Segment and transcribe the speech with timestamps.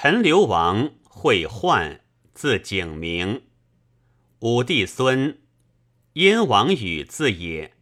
[0.00, 3.42] 陈留王讳焕，字景明，
[4.38, 5.40] 武帝孙，
[6.12, 7.74] 燕王宇字也。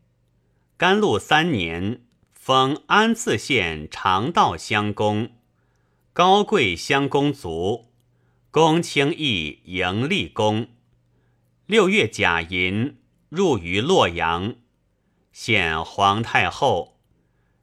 [0.78, 5.32] 甘露三年，封安次县长道乡公，
[6.14, 7.92] 高贵乡公族，
[8.50, 10.68] 公卿邑迎立公。
[11.66, 12.96] 六月甲寅，
[13.28, 14.54] 入于洛阳，
[15.32, 16.98] 献皇太后。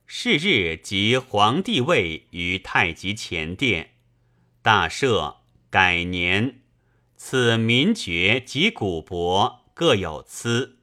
[0.06, 3.93] 是日即皇帝位于太极前殿，
[4.64, 6.62] 大赦，改年，
[7.18, 10.78] 赐民爵及古帛各有赐。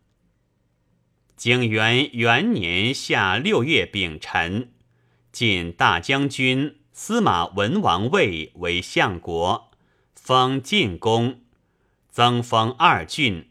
[1.34, 4.74] 景元元年夏六月丙辰，
[5.32, 9.70] 晋大将军、司马文王位为相国，
[10.14, 11.40] 封晋公，
[12.10, 13.48] 增封二郡，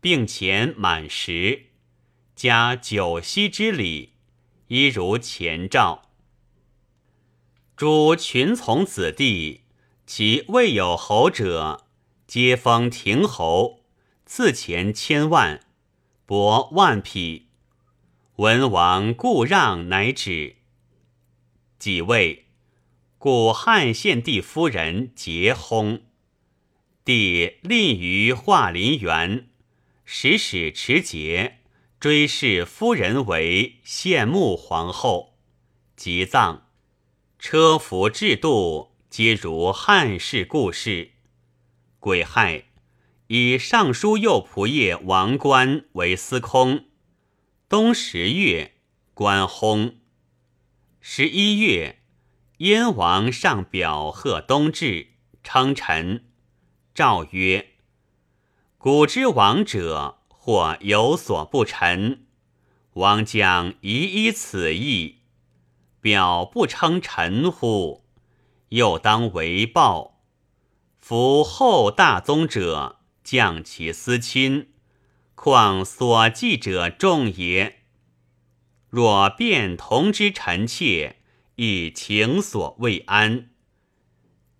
[0.00, 1.70] 并前满十，
[2.36, 4.12] 加九锡之礼，
[4.68, 6.04] 一如前诏。
[7.76, 9.60] 诸群从子弟，
[10.06, 11.84] 其未有侯者，
[12.28, 13.80] 皆封亭侯，
[14.24, 15.60] 赐钱千万。
[16.28, 17.48] 帛万匹，
[18.36, 20.58] 文王故让，乃止。
[21.80, 22.46] 几位，
[23.18, 26.02] 故汉献帝夫人结薨，
[27.04, 29.48] 帝立于华林园，
[30.04, 31.58] 使使持节，
[31.98, 35.34] 追谥夫人为献穆皇后，
[35.96, 36.68] 即葬。
[37.40, 41.12] 车服制度皆如汉室故事。
[42.00, 42.64] 癸亥。
[43.28, 46.84] 以尚书右仆射王冠为司空。
[47.66, 48.74] 冬十月，
[49.14, 49.94] 官薨。
[51.00, 52.02] 十一月，
[52.58, 55.06] 燕王上表贺冬至，
[55.42, 56.26] 称臣。
[56.92, 57.68] 诏曰
[58.76, 62.26] ：“古之王者，或有所不臣，
[62.92, 65.20] 王将宜依此意。
[66.02, 68.04] 表不称臣乎？
[68.76, 70.20] 又当为报。
[70.98, 74.68] 夫后大宗者。”降其私亲，
[75.34, 77.78] 况所记者众也。
[78.88, 81.16] 若便同之臣妾，
[81.56, 83.48] 亦情所未安。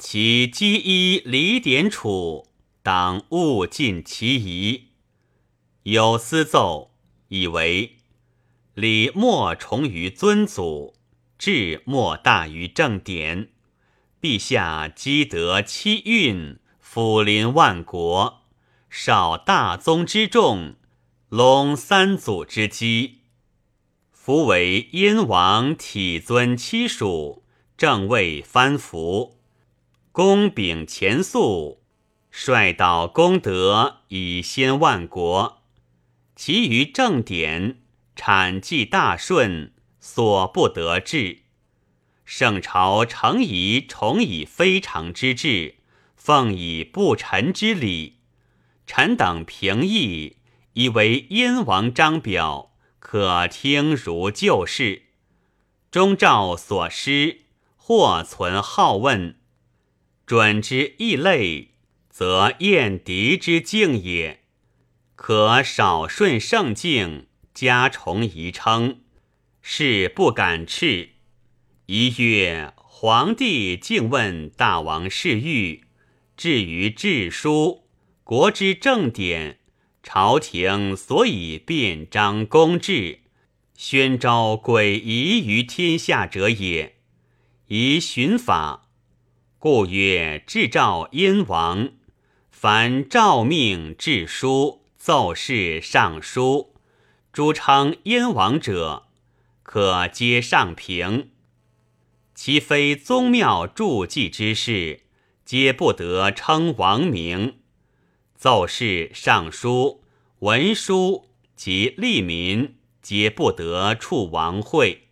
[0.00, 2.48] 其积衣礼典处，
[2.82, 4.88] 当勿尽其仪。
[5.84, 6.90] 有司奏，
[7.28, 7.98] 以为
[8.74, 10.96] 礼莫重于尊祖，
[11.38, 13.50] 志莫大于正典。
[14.26, 18.42] 陛下积德七运，抚临万国。
[18.90, 20.74] 少大宗之众，
[21.28, 23.20] 隆三祖之基。
[24.10, 27.44] 夫为燕王体尊妻属，
[27.76, 29.38] 正位藩服，
[30.10, 31.84] 功秉前素，
[32.28, 35.62] 率导功德以先万国。
[36.34, 37.76] 其余正典
[38.16, 41.42] 产计大顺，所不得志。
[42.26, 45.76] 圣朝诚以崇以非常之志，
[46.16, 48.16] 奉以不臣之礼。
[48.84, 50.36] 臣等平议，
[50.72, 55.04] 以为燕王章表，可听如旧事。
[55.92, 57.42] 中诏所失，
[57.76, 59.38] 或存好问，
[60.26, 61.74] 准之异类，
[62.10, 64.42] 则厌敌之敬也。
[65.14, 68.98] 可少顺圣敬，加崇仪称，
[69.62, 71.10] 是不敢斥。
[71.88, 75.84] 一曰，皇帝竟问大王事欲，
[76.36, 77.84] 至于治书。
[78.24, 79.60] 国之正典，
[80.02, 83.20] 朝廷所以便章公制，
[83.76, 86.96] 宣昭诡异于天下者也。
[87.68, 88.88] 宜循法，
[89.60, 91.90] 故曰制诏燕王。
[92.50, 96.74] 凡诏命、制书、奏事、上书，
[97.32, 99.04] 诸称燕王者，
[99.62, 101.30] 可皆上平。
[102.36, 105.04] 其非宗庙铸祭之事，
[105.46, 107.60] 皆不得称王名。
[108.36, 110.02] 奏事、上书、
[110.40, 115.08] 文书及利民，皆不得触王会，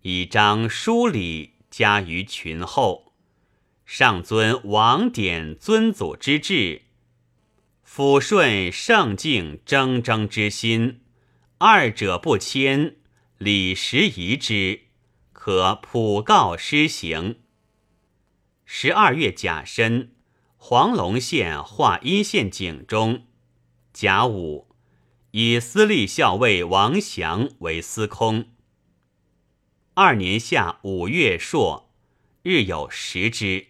[0.00, 3.12] 以彰书礼加于群后。
[3.84, 6.82] 上尊王典尊祖之制，
[7.86, 11.02] 抚顺圣敬铮铮之心，
[11.58, 12.96] 二者不迁，
[13.36, 14.85] 礼时宜之，
[15.46, 17.36] 和普告施行。
[18.64, 20.16] 十二月甲申。
[20.56, 23.28] 黄龙县华阴县警中，
[23.92, 24.66] 甲午，
[25.30, 28.46] 以司隶校尉王祥为司空。
[29.94, 31.92] 二年夏五月朔，
[32.42, 33.68] 日有食之。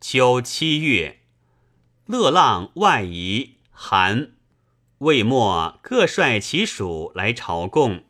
[0.00, 1.20] 秋七月，
[2.06, 4.32] 乐浪外夷韩
[5.00, 8.04] 魏末各率其属来朝贡。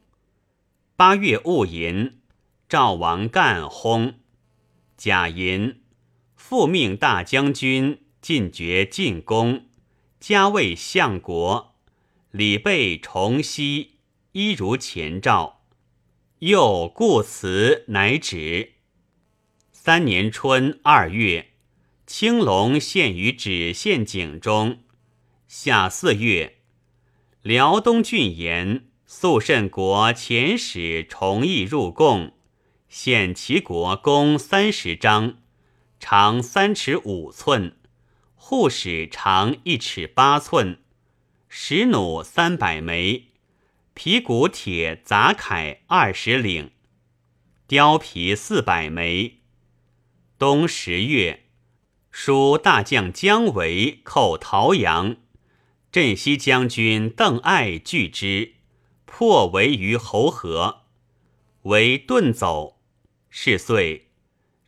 [0.95, 2.21] 八月戊寅，
[2.69, 4.15] 赵王干薨。
[4.97, 5.81] 贾寅。
[6.37, 9.65] 复命大将军进爵进宫，
[10.21, 11.75] 加位相国，
[12.31, 13.93] 礼备重熙，
[14.33, 15.63] 一如前诏。
[16.41, 18.75] 又故辞，乃止。
[19.73, 21.53] 三年春二月，
[22.07, 24.81] 青龙献于止县井中。
[25.49, 26.59] 夏四月，
[27.41, 32.34] 辽东郡言肃慎国遣使崇义入贡，
[32.97, 35.39] 献齐国弓三十张，
[35.99, 37.77] 长三尺五寸，
[38.37, 40.79] 护矢长一尺八寸，
[41.49, 43.31] 石弩三百枚，
[43.95, 46.71] 皮骨铁杂铠二十领，
[47.67, 49.41] 貂皮四百枚。
[50.39, 51.47] 冬十月，
[52.13, 55.17] 书大将姜维寇陶阳，
[55.91, 58.55] 镇西将军邓艾拒之，
[59.05, 60.83] 破围于侯河，
[61.63, 62.74] 为遁走。
[63.37, 64.11] 是岁，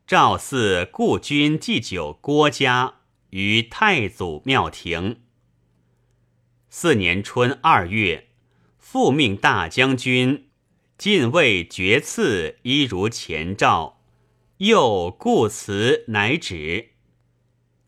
[0.09, 2.95] 赵四故君祭酒郭家
[3.31, 5.21] 于太祖庙庭。
[6.69, 8.27] 四年春二月，
[8.77, 10.49] 复命大将军
[10.99, 14.03] 进位爵赐，一如前诏。
[14.57, 16.89] 又故辞，乃止。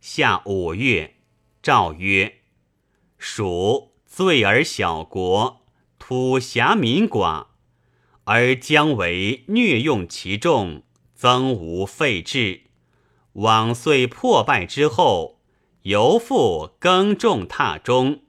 [0.01, 1.17] 夏五月，
[1.61, 2.43] 诏曰
[3.19, 5.67] ：“蜀罪而小国，
[5.99, 7.48] 土狭民寡，
[8.31, 10.83] 而将为虐用其众，
[11.15, 12.65] 增无废制。
[13.33, 15.41] 往岁破败之后，
[15.85, 18.21] 犹复耕种踏中，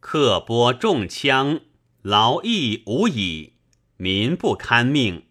[0.00, 1.60] 刻剥重枪，
[2.02, 3.54] 劳役无已，
[3.96, 5.24] 民不堪命。”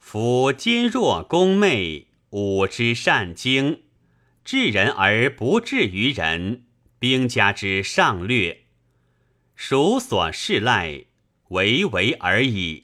[0.00, 3.82] 夫今若公媚，武之善经，
[4.44, 6.64] 治人而不治于人，
[6.98, 8.64] 兵家之上略，
[9.54, 11.04] 孰所恃赖，
[11.50, 12.83] 唯为而已。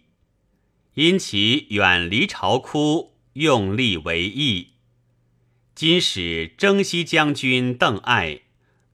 [0.94, 4.70] 因其远离巢窟，用力为义。
[5.74, 8.42] 今使征西将军邓艾、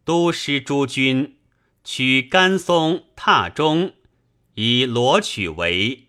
[0.04, 1.38] 都师诸军
[1.82, 3.94] 取甘松、踏中，
[4.54, 6.08] 以罗取为。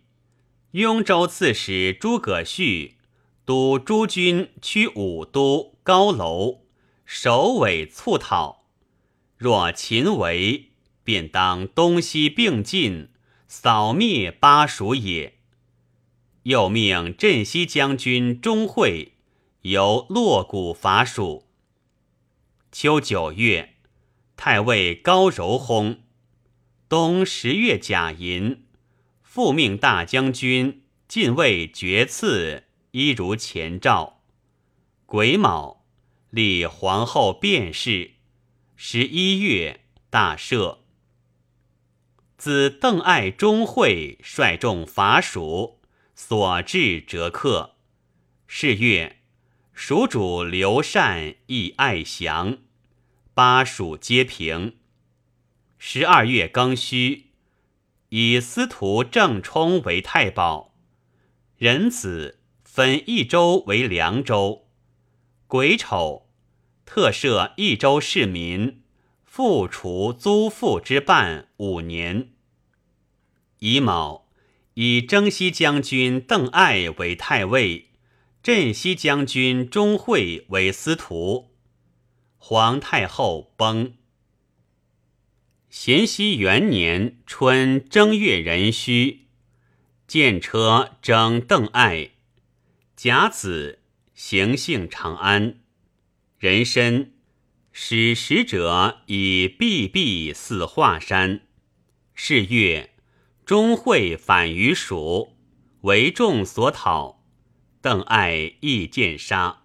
[0.72, 2.98] 雍州刺史诸葛绪
[3.46, 6.66] 督诸军驱武都高楼，
[7.06, 8.66] 首尾促讨。
[9.38, 10.72] 若秦围，
[11.04, 13.10] 便当东西并进，
[13.48, 15.37] 扫灭巴蜀也。
[16.48, 19.16] 又命镇西将军钟会
[19.64, 21.46] 由洛谷伐蜀。
[22.72, 23.76] 秋九月，
[24.38, 25.98] 太尉高柔薨。
[26.88, 28.64] 冬十月甲寅。
[29.22, 34.22] 复命大将军进位爵赐，一如前诏。
[35.06, 35.84] 癸卯，
[36.30, 38.12] 立皇后卞氏。
[38.78, 40.78] 十一月，大赦。
[42.38, 45.77] 自邓艾、钟会率众伐蜀，
[46.20, 47.76] 所至折克。
[48.48, 49.18] 是月，
[49.72, 52.58] 蜀主刘禅亦爱降，
[53.36, 54.78] 巴蜀皆平。
[55.78, 57.28] 十二月庚戌。
[58.10, 60.74] 以司徒郑冲为太保，
[61.58, 64.68] 壬子分益州为凉州。
[65.46, 66.28] 癸丑，
[66.84, 68.82] 特赦益州市民，
[69.24, 72.32] 复除租赋之半五年。
[73.60, 74.27] 乙卯，
[74.80, 77.88] 以征西将军邓艾为太尉，
[78.44, 81.56] 镇西将军钟会为司徒。
[82.38, 83.96] 皇太后崩。
[85.72, 89.26] 咸熙元年春正月壬戌，
[90.06, 92.12] 见车征邓艾，
[92.96, 93.80] 甲子，
[94.14, 95.56] 行幸长安。
[96.38, 97.14] 人参，
[97.72, 101.42] 使使者以毕毕祀华山。
[102.14, 102.92] 是月，
[103.48, 105.38] 钟会反于蜀，
[105.84, 107.24] 为众所讨，
[107.80, 109.62] 邓艾亦见杀。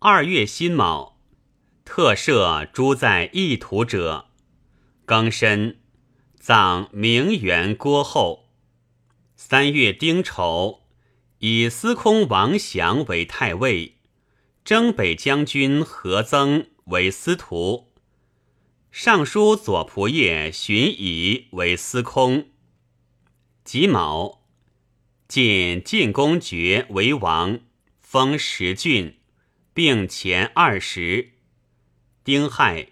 [0.00, 1.18] 二月辛卯，
[1.86, 4.26] 特赦诸在异土者。
[5.06, 5.78] 庚申，
[6.38, 8.50] 葬明元郭后。
[9.34, 10.82] 三月丁丑，
[11.38, 13.96] 以司空王祥为太尉，
[14.62, 17.94] 征北将军何增为司徒，
[18.90, 22.48] 尚书左仆射荀乙为司空。
[23.64, 24.42] 己卯，
[25.26, 27.58] 晋晋公爵为王，
[27.98, 29.18] 封十郡，
[29.72, 31.32] 并前二十。
[32.22, 32.88] 丁亥。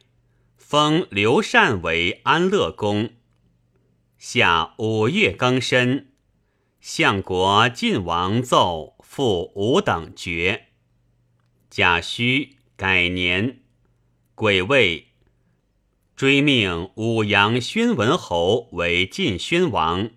[0.57, 3.11] 封刘禅为安乐公。
[4.17, 6.13] 夏五月庚申，
[6.81, 10.69] 相国晋王奏复五等爵。
[11.69, 13.61] 甲戌改年，
[14.35, 15.09] 癸未，
[16.17, 20.09] 追命武阳宣文侯为晋宣王，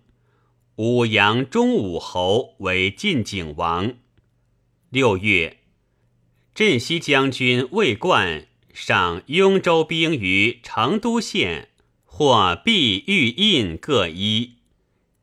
[0.77, 3.95] 武阳中武侯为晋景王。
[4.89, 5.59] 六月，
[6.53, 11.69] 镇西将军魏冠赏雍州兵于成都县，
[12.03, 14.55] 或币玉印各一，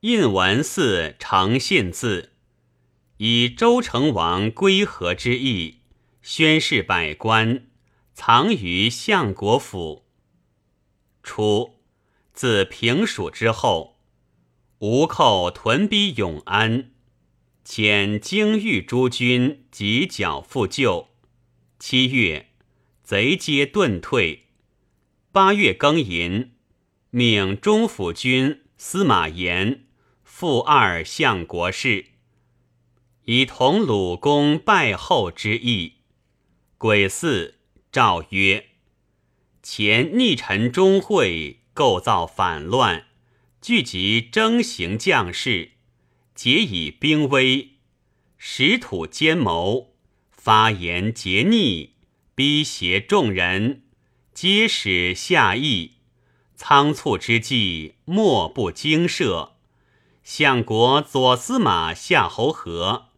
[0.01, 2.33] 印文似诚信字，
[3.19, 5.81] 以周成王归和之意，
[6.23, 7.67] 宣示百官，
[8.15, 10.07] 藏于相国府。
[11.23, 11.75] 初，
[12.33, 13.92] 自平蜀之后，
[14.83, 16.91] 吴寇屯逼永安，
[17.65, 21.11] 遣京豫诸军及剿复救。
[21.79, 22.49] 七月，
[23.05, 24.49] 贼皆遁退。
[25.31, 26.55] 八月庚寅，
[27.11, 29.85] 命中府军司马炎
[30.25, 32.07] 复二相国事，
[33.27, 35.99] 以同鲁公拜后之意。
[36.77, 37.55] 癸巳，
[37.93, 38.67] 诏曰。
[39.63, 43.07] 前逆臣钟会构造反乱，
[43.63, 45.71] 聚集征行将士，
[46.35, 47.75] 皆以兵威，
[48.37, 49.95] 实土奸谋，
[50.33, 51.91] 发言桀逆，
[52.35, 53.85] 逼胁众人，
[54.35, 55.93] 皆使下意。
[56.57, 59.51] 仓促之际，莫不惊慑。
[60.25, 63.11] 相国左司马夏侯和，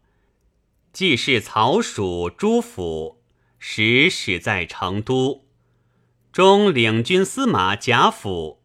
[0.93, 3.23] 既是曹蜀诸府，
[3.57, 5.47] 时始在成都。
[6.31, 8.61] 中领军司马贾府、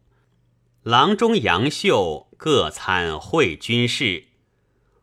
[0.83, 4.29] 郎中杨秀各参会军事，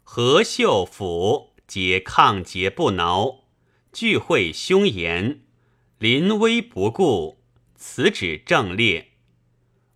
[0.02, 3.44] 何秀府皆抗节不挠，
[3.92, 5.42] 聚会凶严，
[6.00, 7.44] 临危不顾，
[7.76, 9.12] 此指正烈。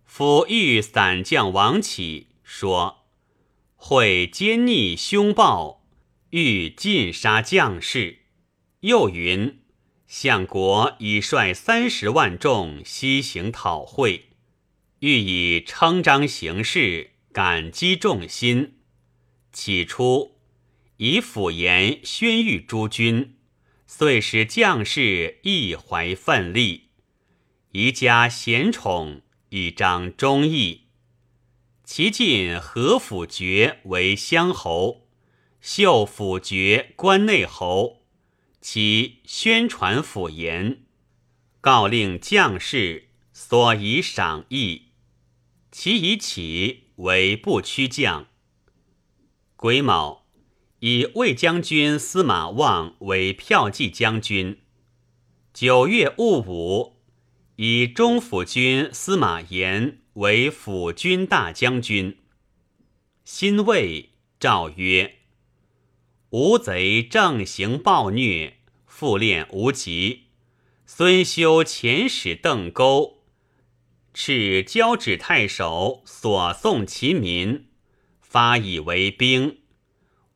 [0.05, 3.03] 府御散将王启说
[3.75, 5.85] ：“会奸逆凶暴，
[6.29, 8.19] 欲尽杀将士。”
[8.79, 9.59] 又云。
[10.07, 14.29] 相国已率三十万众西行讨会，
[15.05, 18.75] 欲以称章行事，感激众心。
[19.51, 20.37] 起初
[20.95, 23.35] 以辅言宣谕诸军，
[23.85, 26.91] 遂使将士亦怀奋力，
[27.73, 30.83] 宜加贤宠，以彰忠义。
[31.83, 35.09] 其晋何府爵为乡侯，
[35.59, 38.05] 秀府爵关内侯。
[38.61, 40.85] 其宣传府言，
[41.59, 44.83] 告令将士所以赏义。
[45.75, 48.27] 其以起为不屈将。
[49.55, 50.27] 癸卯，
[50.81, 54.59] 以魏将军司马望为骠骑将军。
[55.51, 56.97] 九月戊午，
[57.55, 62.19] 以中府军司马炎为辅军大将军。
[63.25, 65.15] 辛未，诏曰。
[66.29, 70.25] 吴贼正行暴虐，复练无极。
[70.85, 73.22] 孙修遣使邓沟，
[74.13, 77.65] 敕交趾太守所送其民，
[78.21, 79.57] 发以为兵。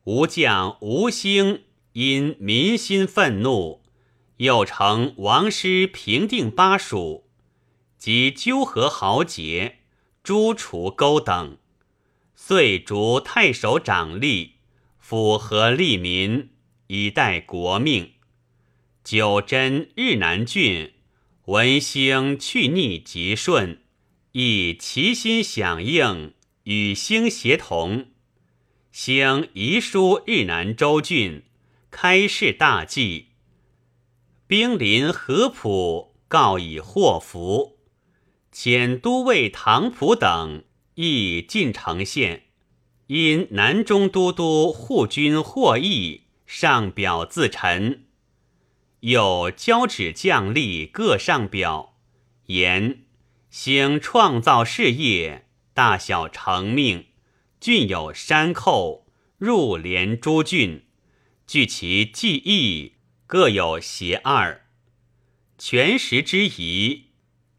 [0.06, 3.84] 吴将吴兴因民心愤怒，
[4.38, 7.30] 又乘王师平定巴蜀，
[7.98, 9.80] 及纠合豪杰，
[10.24, 11.58] 诛除勾等，
[12.36, 14.52] 遂逐太守长吏。
[15.00, 16.50] 符合利民，
[16.88, 18.12] 以待国命。
[19.06, 20.92] 九真日南郡，
[21.48, 23.80] 文兴去逆极顺，
[24.34, 28.08] 亦齐心响应，与兴协同。
[28.92, 31.44] 兴遗书日南州郡，
[31.90, 33.28] 开市大计。
[34.46, 37.78] 兵临合浦，告以祸福。
[38.54, 42.48] 遣都尉唐普等，亦进城县。
[43.06, 48.07] 因南中都督护军获益上表自陈，
[49.02, 51.98] 有交趾将吏各上表
[52.48, 53.04] 言：
[53.52, 57.08] 兴创造事业，大小成命，
[57.60, 60.86] 郡有山寇，入连诸郡，
[61.46, 62.94] 据其记忆，
[63.28, 64.66] 各有邪二。
[65.60, 67.12] 全时之宜，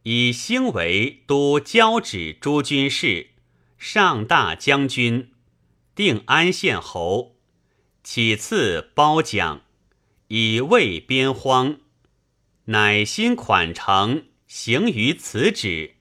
[0.03, 3.31] 以兴为都交趾诸军事，
[3.79, 5.33] 上大将军。
[5.95, 7.37] 定安县侯，
[8.05, 9.63] 起次褒奖，
[10.29, 11.79] 以慰边荒，
[12.67, 15.95] 乃心款诚，行于此旨。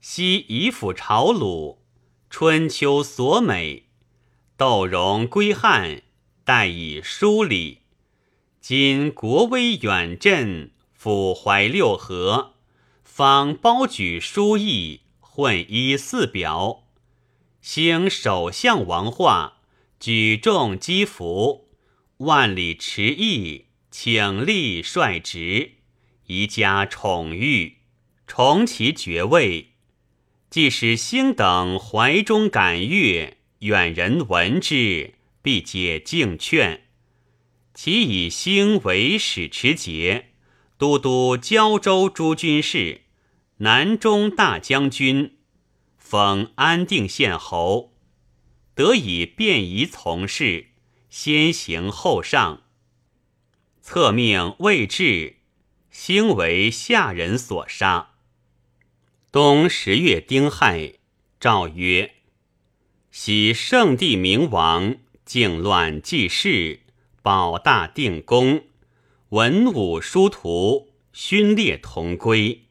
[0.00, 1.82] 昔以辅朝鲁，
[2.30, 3.88] 春秋所美，
[4.56, 6.00] 窦融归汉，
[6.44, 7.82] 待以疏礼。
[8.62, 12.54] 今国威远振，抚怀六合，
[13.04, 16.84] 方褒举书意，混一四表。
[17.60, 19.58] 兴首相王化，
[20.00, 21.65] 举重击服，
[22.18, 25.72] 万里驰邑，请立率职，
[26.28, 27.76] 宜加宠遇，
[28.26, 29.72] 重其爵位。
[30.48, 36.84] 即使兴等怀中感悦，远人闻之，必解敬劝。
[37.74, 40.30] 其以兴为使持节，
[40.78, 43.02] 都督胶州诸军事，
[43.58, 45.36] 南中大将军，
[45.98, 47.92] 封安定县侯，
[48.74, 50.68] 得以便宜从事，
[51.18, 52.64] 先行后上。
[53.80, 55.36] 策命未至，
[55.90, 58.10] 兴为下人所杀。
[59.32, 60.98] 冬十月丁亥，
[61.40, 62.16] 诏曰
[63.10, 66.80] ：“喜圣帝明王，靖乱济世。”
[67.24, 68.64] 保大定功，
[69.30, 72.66] 文武殊途，勋列同归。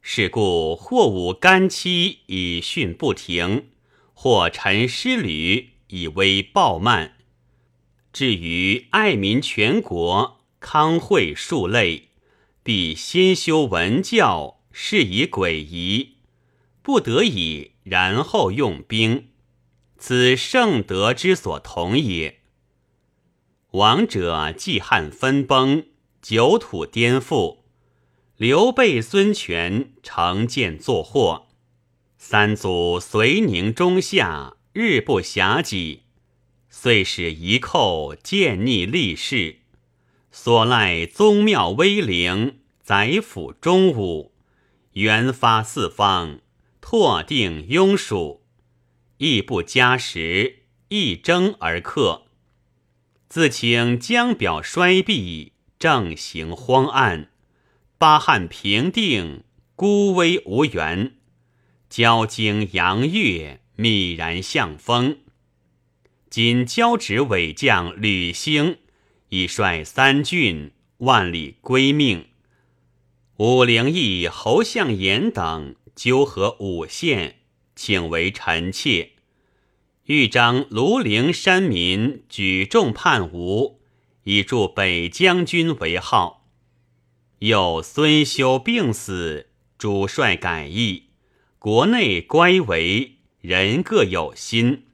[0.00, 3.68] 是故或武干期以训不停，
[4.14, 7.18] 或臣失旅以威暴慢。
[8.12, 12.10] 至于爱民全国，康惠数类，
[12.62, 16.16] 必先修文教，是以诡异，
[16.82, 19.28] 不得已，然后用兵，
[19.96, 22.40] 此圣德之所同也。
[23.70, 25.86] 王者季汉分崩，
[26.20, 27.60] 九土颠覆。
[28.36, 31.46] 刘备、孙权乘剑作祸，
[32.18, 36.01] 三祖遂宁中夏，日不暇己，
[36.82, 39.58] 遂使遗寇见逆立世，
[40.32, 44.32] 所赖宗庙威灵，宰辅中武，
[44.94, 46.40] 元发四方，
[46.80, 48.42] 拓定庸属，
[49.18, 52.24] 亦不加时，一征而克。
[53.28, 57.30] 自请江表衰敝，政行荒暗，
[57.96, 59.44] 八汉平定，
[59.76, 61.12] 孤危无援。
[61.88, 65.18] 交经阳月，泯然向风。
[66.32, 68.78] 今交趾伪将吕兴，
[69.28, 72.28] 已率三郡万里归命。
[73.36, 77.40] 武陵义、侯相言等纠合五县，
[77.76, 79.10] 请为臣妾。
[80.06, 83.82] 豫章庐陵山民举众叛吴，
[84.22, 86.48] 以助北将军为号。
[87.40, 91.10] 又孙休病死，主帅改易，
[91.58, 94.84] 国内乖违，人各有心。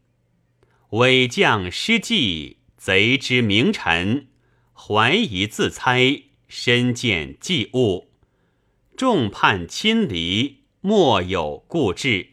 [0.90, 4.28] 伪将失计，贼之名臣，
[4.72, 8.08] 怀疑自猜，身见忌物，
[8.96, 12.28] 众叛亲离，莫有固志。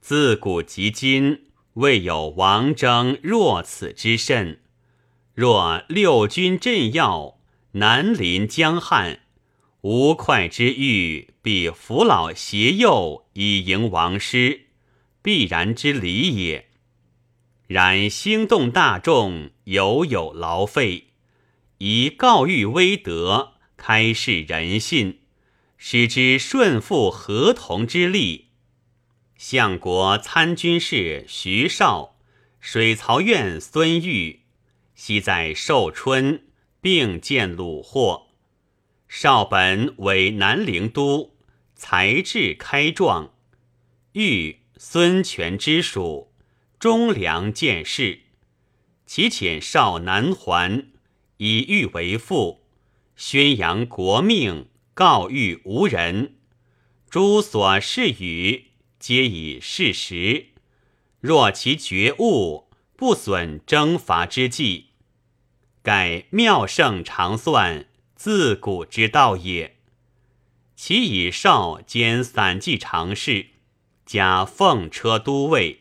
[0.00, 1.46] 自古及今。
[1.76, 4.60] 未有王征若此之甚。
[5.34, 7.38] 若六军镇要，
[7.72, 9.20] 南临江汉，
[9.82, 14.68] 吴会之欲，必扶老携幼以迎王师，
[15.20, 16.65] 必然之理也。
[17.66, 21.08] 然兴动大众，犹有劳费，
[21.78, 25.20] 以告谕威德，开示人信，
[25.76, 28.50] 使之顺负合同之力。
[29.36, 32.16] 相国参军事徐绍、
[32.60, 34.42] 水曹院孙玉，
[34.94, 36.44] 昔在寿春
[36.80, 38.28] 并见虏获。
[39.08, 41.36] 绍本为南陵都，
[41.74, 43.32] 才智开壮。
[44.12, 46.25] 玉孙权之属，
[46.86, 48.20] 忠良见事。
[49.06, 50.86] 其遣少南还，
[51.38, 52.60] 以欲为父，
[53.16, 56.36] 宣扬国命，告谕无人。
[57.10, 58.66] 诸所事语。
[59.00, 60.50] 皆以事实，
[61.18, 64.90] 若其觉悟，不损征伐之计。
[65.82, 69.78] 盖妙圣常算，自古之道也。
[70.76, 73.46] 其以少兼散骑常侍，
[74.04, 75.80] 加奉车都尉，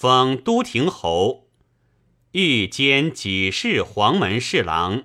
[0.00, 1.50] 封都亭侯，
[2.32, 5.04] 欲兼己事黄门侍郎，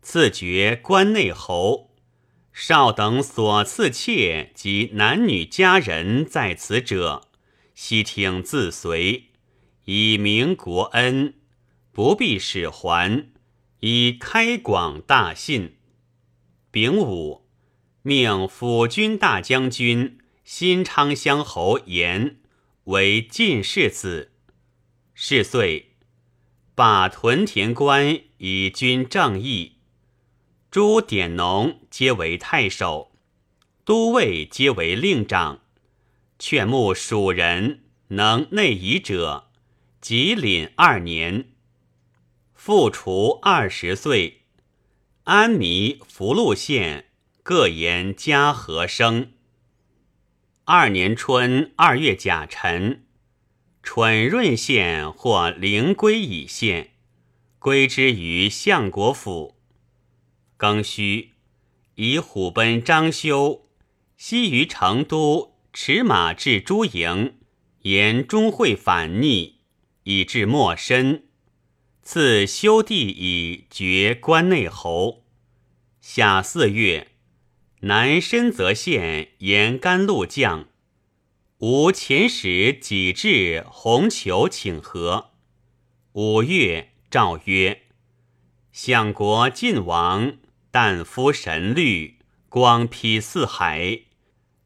[0.00, 1.90] 赐爵关内侯。
[2.50, 7.28] 少等所赐妾及男女家人在此者，
[7.74, 9.24] 悉听自随，
[9.84, 11.34] 以明国恩，
[11.92, 13.26] 不必使还，
[13.80, 15.76] 以开广大信。
[16.70, 17.46] 丙午，
[18.00, 22.38] 命辅军大将军新昌乡侯严
[22.84, 24.32] 为进士子。
[25.14, 25.96] 是岁，
[26.74, 29.78] 罢屯田官以军正义。
[30.70, 33.12] 诸典农皆为太守，
[33.84, 35.60] 都尉皆为令长，
[36.38, 39.52] 劝募蜀人能内夷者，
[40.00, 41.52] 即领二年。
[42.54, 44.42] 复除二十岁，
[45.22, 47.12] 安弥、福禄县
[47.44, 49.33] 各言嘉禾生。
[50.66, 53.04] 二年春二月甲辰，
[53.82, 56.92] 蠢润县或灵归乙县，
[57.58, 59.56] 归之于相国府。
[60.58, 61.32] 庚戌，
[61.96, 63.68] 以虎贲张修，
[64.16, 67.34] 西于成都，持马至诸营，
[67.80, 69.58] 言钟会反逆，
[70.04, 71.24] 以至莫深。
[72.02, 75.26] 赐修帝以爵关内侯。
[76.00, 77.08] 夏四月，
[77.86, 80.68] 南深泽县沿甘露将。
[81.58, 85.32] 吴遣使己至红裘请和。
[86.12, 87.82] 五月，诏曰
[88.72, 90.38] ：“相国晋王，
[90.72, 94.00] 旦夫神律，光披四海。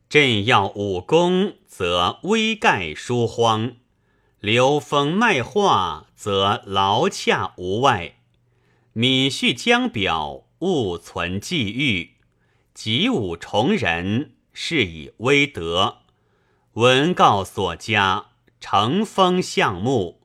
[0.09, 3.79] 朕要武功，则威盖书荒；
[4.39, 8.21] 流风卖画，则劳洽无外。
[8.93, 12.18] 敏恤江表，勿存际遇。
[12.81, 16.03] 及武重人，是以威德。”
[16.75, 18.27] 文告所加，
[18.61, 20.21] 承封项目，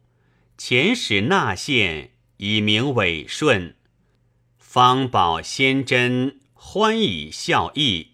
[0.56, 3.76] 遣使纳献，以名伟顺。
[4.60, 8.12] 方保先真，欢以孝义，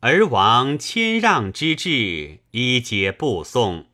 [0.00, 3.88] 而王谦让之志，一皆不送。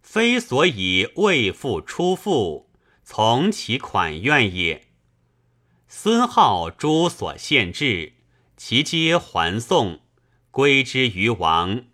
[0.00, 2.70] 非所以为父出父，
[3.04, 4.86] 从其款愿也。
[5.86, 8.14] 孙浩诸所献制，
[8.56, 10.00] 其皆还送，
[10.50, 11.84] 归之于王。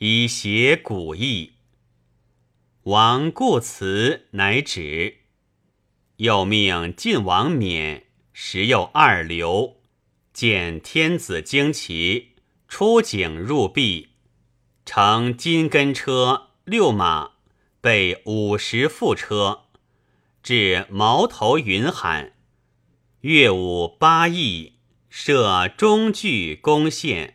[0.00, 1.54] 以协古意，
[2.84, 5.22] 王故辞，乃止。
[6.18, 9.80] 又命晋王冕时又二流，
[10.32, 12.36] 见天子旌旗，
[12.68, 14.10] 出警入壁，
[14.86, 17.32] 乘金根车六马，
[17.80, 19.62] 备五十副车，
[20.44, 22.34] 至矛头云海，
[23.20, 24.74] 乐舞八佾，
[25.08, 27.34] 设中具宫献。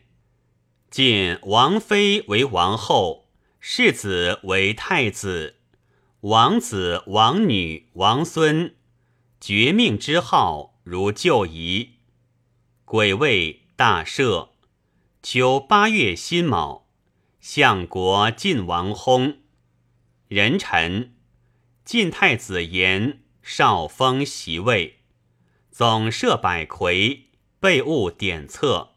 [0.89, 5.55] 晋王妃为王后，世子为太子，
[6.21, 8.75] 王子、王女、王孙，
[9.41, 11.95] 绝命之号如旧仪。
[12.85, 14.49] 癸未，大赦。
[15.23, 16.89] 秋八月辛卯，
[17.39, 19.37] 相国晋王薨。
[20.27, 21.15] 人臣，
[21.85, 24.99] 晋太子延少封袭位，
[25.71, 27.29] 总设百魁，
[27.63, 28.95] 备物典册。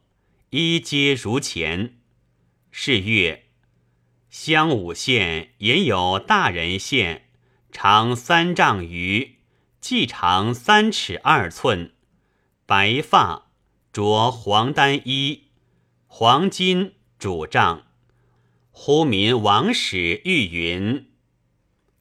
[0.51, 2.01] 一皆如前。
[2.73, 3.45] 是月，
[4.29, 7.29] 襄武县也有大人县，
[7.71, 9.37] 长三丈余，
[9.81, 11.93] 髻长三尺二寸，
[12.67, 13.53] 白发，
[13.93, 15.45] 着黄单衣，
[16.09, 17.87] 黄金主帐。
[18.73, 21.13] 呼民王使欲云：“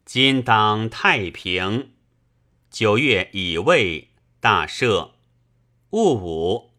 [0.03, 1.91] 今当太平。”
[2.71, 5.11] 九月乙未，大赦。
[5.95, 6.73] 戊午。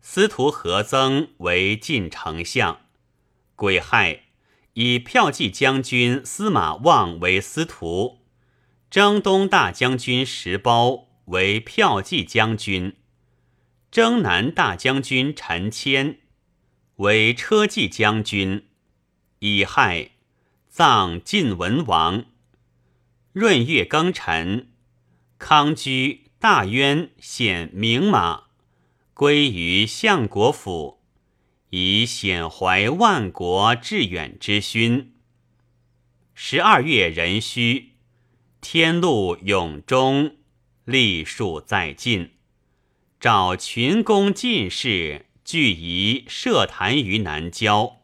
[0.00, 2.82] 司徒何曾为晋丞相，
[3.56, 4.26] 癸亥，
[4.74, 8.20] 以骠骑将军司马望为司徒，
[8.88, 12.94] 征东大将军石苞为骠骑将军，
[13.90, 16.20] 征南大将军陈谦
[16.98, 18.68] 为车骑将军。
[19.40, 20.12] 乙亥，
[20.68, 22.26] 葬晋文王。
[23.32, 24.70] 闰月庚辰，
[25.40, 28.49] 康居大渊显名马。
[29.20, 31.02] 归于相国府，
[31.68, 35.12] 以显怀万国致远之勋。
[36.32, 37.90] 十二月壬戌，
[38.62, 40.36] 天禄永中，
[40.86, 42.30] 历数在晋。
[43.20, 47.98] 召群公进士聚仪设坛于南郊，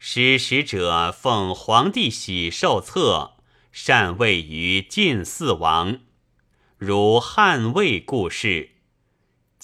[0.00, 3.36] 使使者奉皇帝玺寿册，
[3.70, 6.00] 禅位于晋四王，
[6.78, 8.71] 如汉魏故事。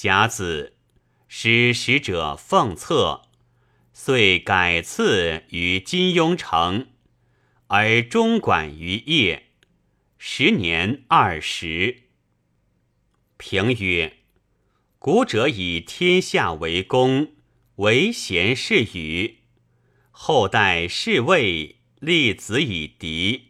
[0.00, 0.74] 甲子，
[1.26, 3.22] 使使者奉册，
[3.92, 6.86] 遂改赐于金庸城，
[7.66, 9.46] 而中管于业。
[10.16, 12.04] 时年二十。
[13.38, 14.18] 评曰：
[15.00, 17.32] 古者以天下为公，
[17.74, 19.38] 为贤是与；
[20.12, 23.48] 后代是位，立子以嫡。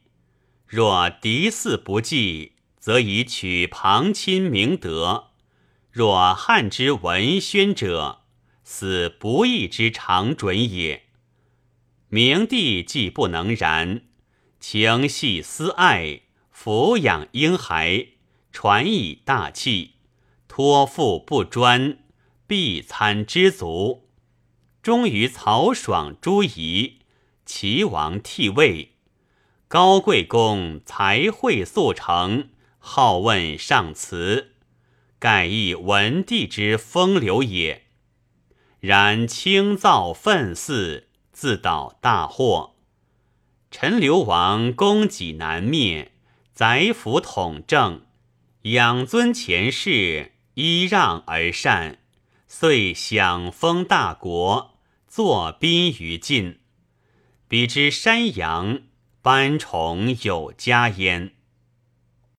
[0.67, 5.28] 若嫡嗣不继，则以取旁亲明德。
[5.99, 8.21] 若汉之文宣者，
[8.63, 11.07] 死不义之常准也。
[12.09, 14.03] 明帝既不能然，
[14.61, 16.21] 情系私爱，
[16.55, 18.11] 抚养婴孩，
[18.53, 19.95] 传以大器，
[20.47, 21.99] 托付不专，
[22.47, 24.09] 必参知足。
[24.81, 27.01] 终于曹爽、朱仪，
[27.45, 28.93] 齐王替位，
[29.67, 34.53] 高贵公才会速成，好问上辞。
[35.19, 37.87] 盖亦文帝之风流也。
[38.81, 42.77] 然轻造愤肆，自导大祸。
[43.71, 46.13] 陈留王功己难灭，
[46.55, 48.07] 宰辅统政，
[48.63, 51.99] 养尊前世，依让而善，
[52.47, 56.61] 遂享封大国，坐宾于晋。
[57.49, 58.83] 彼之山阳，
[59.23, 61.35] 班崇有加焉。